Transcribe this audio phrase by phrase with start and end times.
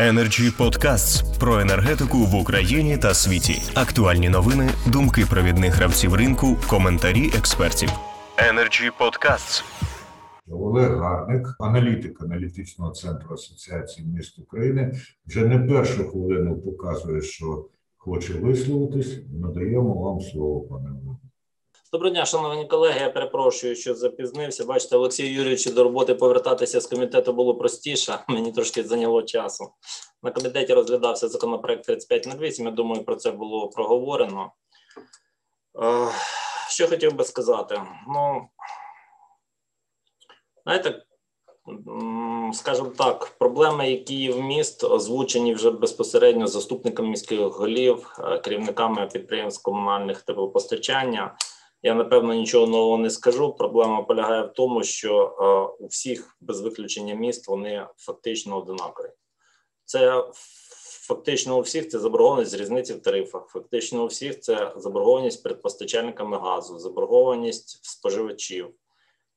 [0.00, 3.62] Energy Podcasts про енергетику в Україні та світі.
[3.74, 7.88] Актуальні новини, думки провідних гравців ринку, коментарі експертів.
[8.50, 9.64] Energy Podcasts.
[10.50, 14.92] Олег Гарник, аналітик аналітичного центру Асоціації міст України,
[15.26, 19.18] вже не першу хвилину показує, що хоче висловитись.
[19.32, 20.90] Надаємо вам слово, пане.
[21.92, 23.00] Доброго дня, шановні колеги.
[23.00, 24.64] Я перепрошую, що запізнився.
[24.64, 28.18] Бачите, Олексію Юрійовичу до роботи повертатися з комітету було простіше.
[28.28, 29.72] Мені трошки зайняло часу.
[30.22, 34.52] На комітеті розглядався законопроект 3508, Я думаю, про це було проговорено.
[35.82, 36.08] Е,
[36.68, 37.82] що хотів би сказати?
[38.08, 38.48] Ну
[40.64, 41.02] знаєте,
[42.52, 49.06] скажімо так, проблеми, які є в міст, озвучені вже безпосередньо заступниками міських голів, е, керівниками
[49.12, 51.36] підприємств комунальних теплопостачання.
[51.82, 53.52] Я напевно нічого нового не скажу.
[53.52, 59.10] Проблема полягає в тому, що е, у всіх без виключення міст вони фактично одинакові.
[59.84, 60.24] Це
[61.08, 63.46] фактично у всіх це заборгованість з різниці в тарифах.
[63.48, 68.74] Фактично у всіх це заборгованість перед постачальниками газу, заборгованість споживачів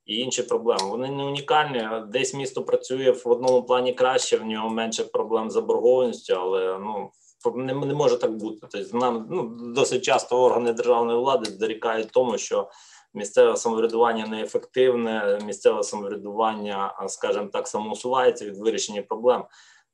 [0.05, 0.89] і інші проблеми.
[0.89, 1.89] Вони не унікальні.
[2.08, 7.11] Десь місто працює в одному плані краще, в нього менше проблем з заборгованістю, але ну
[7.55, 8.67] не, не може так бути.
[8.72, 12.69] Тобто нам ну досить часто органи державної влади дорікають тому, що
[13.13, 19.45] місцеве самоврядування неефективне, місцеве самоврядування, скажімо так, самоусувається від вирішення проблем.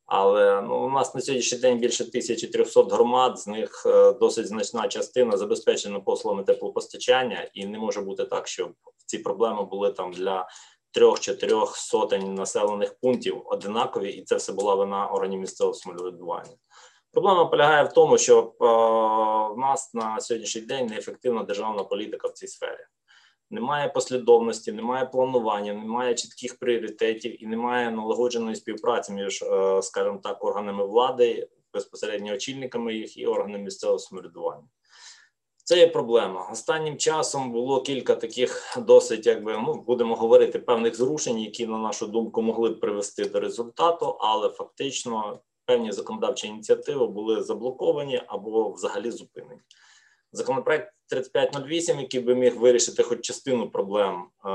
[0.06, 4.88] Але ну у нас на сьогоднішній день більше 1300 громад, з них е, досить значна
[4.88, 8.74] частина забезпечена послугами теплопостачання, і не може бути так, щоб
[9.06, 10.48] ці проблеми були там для
[10.92, 16.56] трьох-чотирьох сотень населених пунктів одинакові, і це все була вина органів місцевого самоврядування.
[17.20, 18.66] Проблема полягає в тому, що е,
[19.56, 22.86] в нас на сьогоднішній день неефективна державна політика в цій сфері.
[23.52, 30.44] Немає послідовності, немає планування, немає чітких пріоритетів і немає налагодженої співпраці між, е, скажімо так,
[30.44, 34.68] органами влади, безпосередньо очільниками їх і органами місцевого самоврядування.
[35.64, 36.50] Це є проблема.
[36.52, 42.08] Останнім часом було кілька таких досить, якби ну будемо говорити, певних зрушень, які на нашу
[42.08, 49.12] думку могли б привести до результату, але фактично певні законодавчі ініціативи були заблоковані або взагалі
[49.12, 49.62] зупинені.
[50.32, 54.50] Законопроект 3508, який би міг вирішити хоч частину проблем е,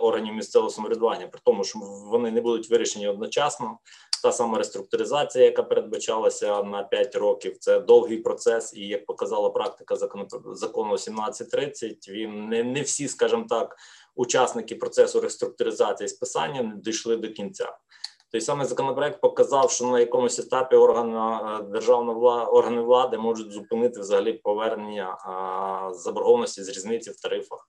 [0.00, 1.78] органів місцевого самоврядування, при тому, що
[2.10, 3.78] вони не будуть вирішені одночасно.
[4.22, 9.96] Та сама реструктуризація, яка передбачалася на 5 років, це довгий процес, і як показала практика
[9.96, 13.76] закону закону 1730, він не не всі, скажімо так,
[14.14, 17.72] учасники процесу реструктуризації списання не дійшли до кінця.
[18.32, 23.52] Той самий законопроект показав, що на якомусь етапі органи е, державної влади, органи влади можуть
[23.52, 27.68] зупинити взагалі повернення а, заборгованості з різниці в тарифах.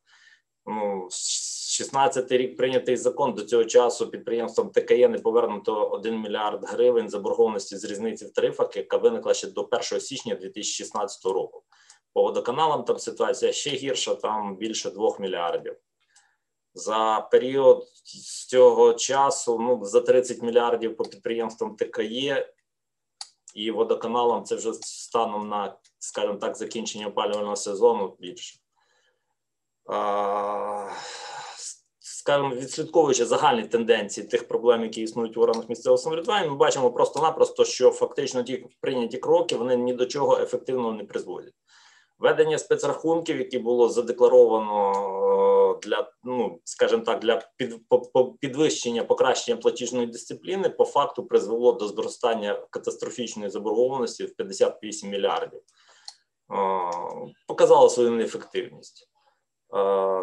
[0.66, 7.10] Ну, 16-й рік прийнятий закон до цього часу підприємством ТКЄ не повернуто 1 мільярд гривень
[7.10, 11.64] заборгованості з різниці в тарифах, яка виникла ще до 1 січня 2016 року.
[12.14, 15.76] По водоканалам там ситуація ще гірша, там більше 2 мільярдів
[16.74, 22.54] за період з цього часу ну за 30 мільярдів по підприємствам ТКЄ
[23.54, 28.60] і водоканалам це вже станом на, скажімо так, закінчення опалювального сезону більше.
[32.00, 37.66] Скажімо, відслідковуючи загальні тенденції тих проблем, які існують в органах місцевого самоврядування, ми бачимо просто-напросто,
[37.66, 41.54] що фактично ті прийняті кроки вони ні до чого ефективно не призводять.
[42.24, 47.80] Ведення спецрахунків, які було задекларовано е, для, ну скажімо так, для під,
[48.40, 55.66] підвищення покращення платіжної дисципліни, по факту призвело до зростання катастрофічної заборгованості в 58 мільярдів, е,
[57.48, 59.10] показало свою неефективність.
[59.76, 60.22] Е,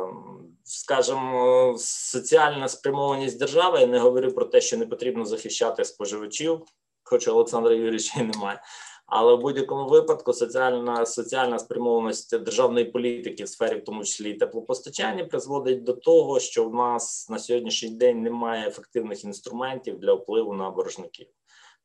[0.64, 3.80] скажімо, соціальна спрямованість держави.
[3.80, 6.62] Я не говорю про те, що не потрібно захищати споживачів,
[7.02, 8.60] хоча Олександра Юрійовича немає.
[9.10, 15.24] Але в будь-якому випадку соціальна соціальна спрямованість державної політики в сфері, в тому числі теплопостачання,
[15.24, 20.70] призводить до того, що в нас на сьогоднішній день немає ефективних інструментів для впливу на
[20.70, 21.26] боржників.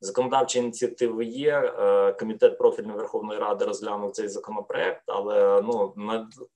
[0.01, 1.73] Законодавчі ініціативи є.
[1.79, 5.93] Е, комітет профільної Верховної Ради розглянув цей законопроект, але ну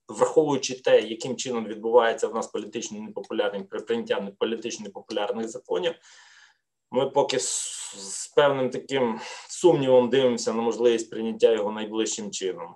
[0.08, 5.94] враховуючи те, яким чином відбувається в нас політично непопулярні прийняття політично непопулярних законів.
[6.92, 9.20] Ми поки з певним таким
[9.50, 12.76] сумнівом дивимося на можливість прийняття його найближчим чином.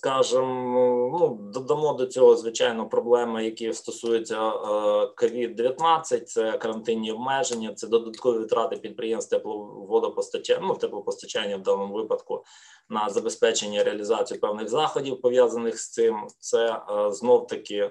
[0.00, 4.52] Скажемо, ну додамо до цього звичайно проблеми, які стосуються
[5.16, 12.44] COVID-19, це карантинні обмеження, це додаткові витрати підприємств тепловодопостачання, ну теплопостачання в даному випадку
[12.88, 16.26] на забезпечення реалізацію певних заходів пов'язаних з цим.
[16.38, 17.90] Це знов таки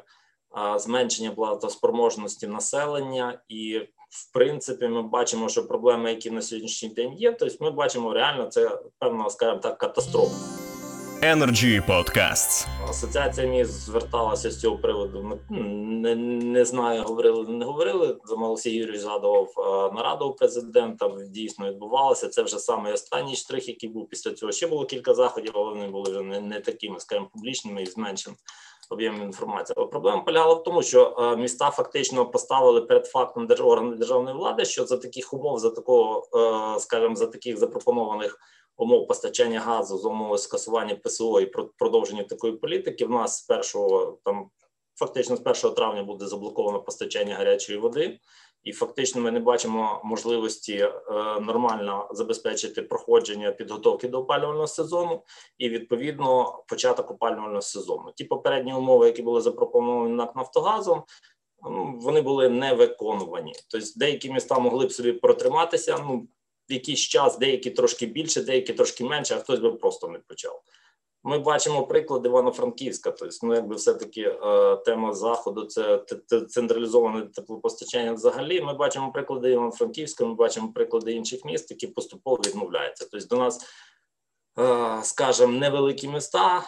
[0.78, 3.80] зменшення платоспроможності населення, і
[4.10, 8.46] в принципі ми бачимо, що проблеми, які на сьогоднішній день є, тобто ми бачимо реально
[8.46, 10.36] це певна, скажімо так, катастрофа.
[11.24, 12.68] Energy Podcasts.
[12.90, 15.24] Асоціація міст зверталася з цього приводу.
[15.24, 18.18] Ми не, не знаю, говорили не говорили.
[18.30, 19.54] Олексій Юрійович згадував
[19.96, 21.12] нараду у президента.
[21.30, 22.30] Дійсно відбувалося.
[22.30, 24.51] Це вже саме останній штрих, який був після цього.
[24.51, 27.98] Ще було кілька заходів, але вони були вже не, не такими, скажімо, публічними і з
[28.89, 29.74] об'ємом інформації.
[29.77, 34.86] Але проблема полягала в тому, що міста фактично поставили перед фактом органи державної влади, що
[34.86, 36.27] за таких умов, за такого,
[36.80, 38.39] скажімо, за таких запропонованих
[38.77, 43.06] умов постачання газу з умови скасування ПСО і продовження такої політики.
[43.06, 44.50] В нас з першого там
[44.95, 48.19] фактично з 1 травня буде заблоковано постачання гарячої води,
[48.63, 50.91] і фактично ми не бачимо можливості е,
[51.41, 55.23] нормально забезпечити проходження підготовки до опалювального сезону
[55.57, 58.11] і відповідно початок опалювального сезону.
[58.15, 61.03] Ті попередні умови, які були запропоновані НАК Нафтогазом.
[61.94, 63.53] Вони були не виконувані.
[63.71, 65.97] Тобто деякі міста могли б собі протриматися.
[66.00, 66.27] Ну
[66.69, 70.62] якийсь час, деякі трошки більше, деякі трошки менше, а хтось би просто не почав.
[71.24, 73.12] Ми бачимо приклад Івано-Франківська.
[73.12, 76.04] Тобто, ну якби все-таки е, тема заходу, це
[76.50, 78.13] централізоване теплопостачання.
[78.13, 83.07] Взагалі, ми бачимо приклади Івано-Франківська, ми бачимо приклади інших міст, які поступово відмовляються.
[83.12, 83.66] Тобто, до нас,
[84.60, 86.63] е, скажімо, невеликі міста,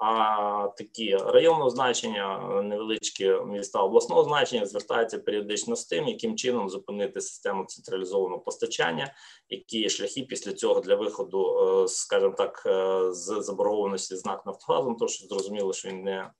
[0.00, 7.20] а такі районного значення, невеличкі міста обласного значення звертаються періодично з тим, яким чином зупинити
[7.20, 9.14] систему централізованого постачання,
[9.48, 15.08] які шляхи після цього для виходу, е, скажімо так, е, з заборгованості знак Нафтогазом, тому
[15.08, 16.30] що зрозуміло, що він не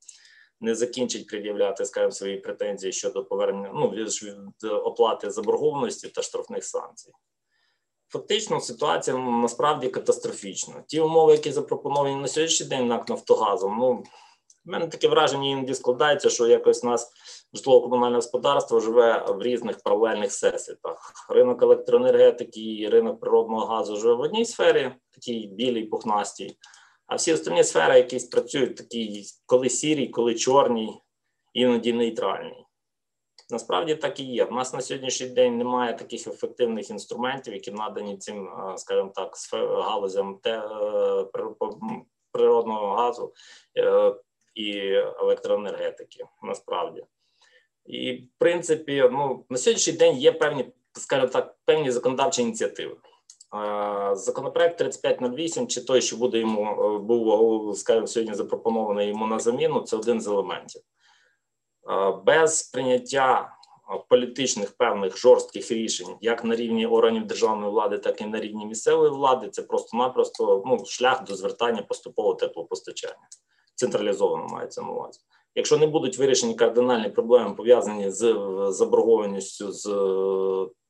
[0.61, 3.93] не закінчить пред'являти скажімо, свої претензії щодо повернення ну
[4.85, 7.13] оплати заборгованості та штрафних санкцій.
[8.15, 10.85] Фактично ситуація насправді катастрофічна.
[10.87, 13.93] Ті умови, які запропоновані на сьогоднішній день НАК Нафтогазом, ну
[14.65, 17.13] в мене таке враження іноді складається, що якось у нас
[17.53, 21.13] житлово-комунальне господарство живе в різних паралельних всесвітах.
[21.29, 26.57] Ринок електроенергетики і ринок природного газу живе в одній сфері, такій білій, пухнастій,
[27.07, 31.01] а всі остальні сфери якісь працюють такі, коли сірій, коли чорній,
[31.53, 32.64] іноді нейтральній.
[33.55, 34.45] Насправді так і є.
[34.45, 39.37] У нас на сьогоднішній день немає таких ефективних інструментів, які надані цим, е, скажімо так,
[39.85, 40.63] галузям е,
[42.33, 43.33] природного газу
[43.79, 44.15] е,
[44.55, 44.79] і
[45.21, 46.25] електроенергетики.
[46.43, 47.05] Насправді,
[47.87, 52.97] і в принципі, ну на сьогоднішній день є певні, скажімо так, певні законодавчі ініціативи.
[54.13, 59.97] Законопроект 3508, чи той, що буде йому був скажімо, сьогодні запропонований йому на заміну, це
[59.97, 60.83] один з елементів.
[62.25, 63.55] Без прийняття
[64.09, 69.11] політичних певних жорстких рішень, як на рівні органів державної влади, так і на рівні місцевої
[69.11, 73.29] влади, це просто-напросто ну, шлях до звертання поступового теплопостачання.
[73.75, 75.21] Централізовано мається на увазі.
[75.55, 78.37] Якщо не будуть вирішені кардинальні проблеми, пов'язані з
[78.69, 79.89] заборгованістю з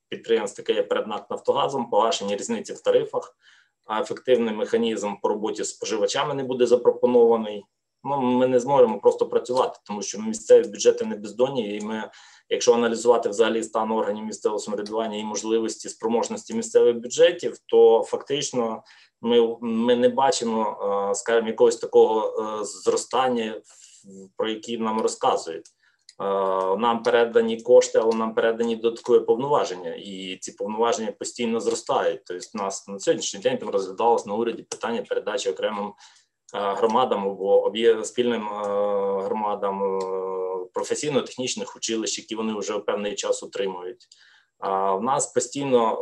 [0.09, 3.37] підприємств, яке є перед НАК Нафтогазом, погашені різниці в тарифах,
[3.87, 7.65] а ефективний механізм по роботі з споживачами не буде запропонований
[8.05, 12.11] ну ми не зможемо просто працювати, тому що місцеві бюджети не бездонні, і ми,
[12.49, 18.83] якщо аналізувати взагалі стан органів місцевого самоврядування і можливості спроможності місцевих бюджетів, то фактично
[19.21, 20.77] ми ми не бачимо,
[21.11, 22.27] е, скажімо, якогось такого
[22.61, 23.61] е, зростання,
[24.37, 25.67] про які нам розказують.
[26.21, 26.25] Е,
[26.77, 32.21] нам передані кошти, але нам передані додаткові повноваження, і ці повноваження постійно зростають.
[32.25, 35.93] Тобто, у нас на сьогоднішній день там розглядалось на уряді питання передачі окремим
[36.55, 38.63] громадам або спільним е,
[39.25, 40.01] громадам е,
[40.73, 44.07] професійно-технічних училищ, які вони вже певний час утримують.
[44.59, 45.99] А в нас постійно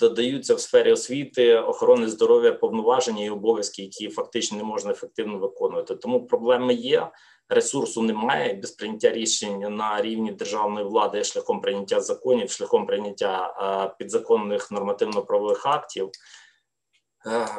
[0.00, 5.96] додаються в сфері освіти, охорони здоров'я повноваження і обов'язки, які фактично не можна ефективно виконувати.
[5.96, 7.10] Тому проблеми є,
[7.48, 8.54] ресурсу немає.
[8.54, 16.10] Без прийняття рішень на рівні державної влади шляхом прийняття законів, шляхом прийняття підзаконних нормативно-правових актів.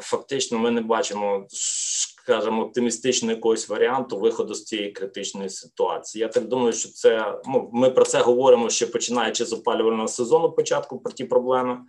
[0.02, 1.48] Фактично, ми не бачимо
[2.24, 6.22] скажімо, оптимістичного якогось варіанту виходу з цієї критичної ситуації.
[6.22, 10.52] Я так думаю, що це ну ми про це говоримо ще починаючи з опалювального сезону.
[10.52, 11.80] Початку про ті проблеми.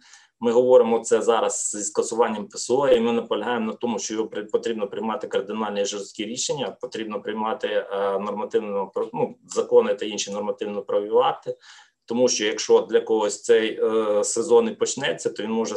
[0.41, 4.89] Ми говоримо це зараз зі скасуванням ПСО, і ми наполягаємо на тому, що його потрібно
[4.89, 6.77] приймати кардинальні жорсткі рішення.
[6.81, 11.57] Потрібно приймати е, нормативно ну, закони та інші нормативно-правові акти.
[12.05, 15.75] Тому що якщо для когось цей е, сезон і почнеться, то він може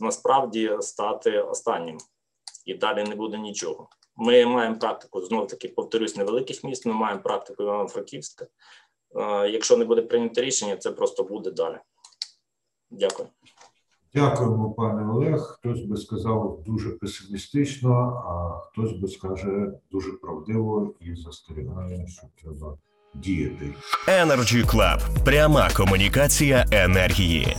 [0.00, 1.98] насправді стати останнім
[2.66, 3.88] і далі не буде нічого.
[4.16, 6.86] Ми маємо практику знов таки повторюсь невеликих міст.
[6.86, 8.46] Ми маємо практику Івано-Франківська.
[9.16, 11.76] Е, якщо не буде прийнято рішення, це просто буде далі.
[12.90, 13.28] Дякую.
[14.14, 15.40] Дякуємо, пане Олег.
[15.40, 22.78] Хтось би сказав дуже песимістично, а хтось би скаже дуже правдиво і застерігає, що треба
[23.14, 23.74] діяти.
[24.08, 25.24] Energy Club.
[25.24, 27.56] Пряма комунікація енергії.